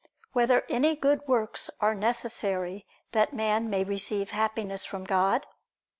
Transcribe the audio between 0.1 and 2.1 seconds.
7] Whether Any Good Works Are